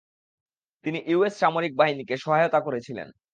[0.85, 3.07] তিনি ইউএস সামরিক বাহিনীকে সহায়তা করেছিলেন।